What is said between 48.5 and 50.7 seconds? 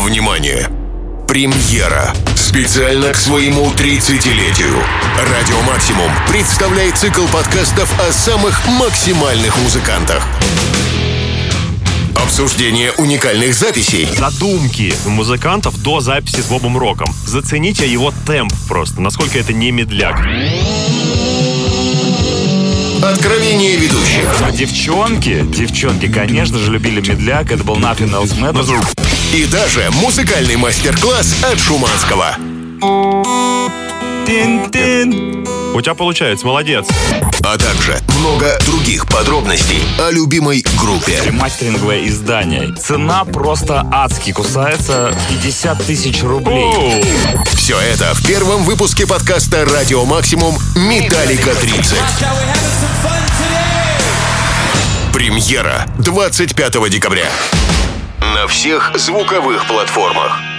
выпуске подкаста «Радио Максимум.